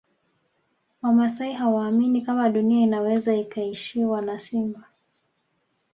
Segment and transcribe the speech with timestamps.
[1.01, 4.83] Wamasai hawaamini kama Dunia inaweza ikaishiwa na simba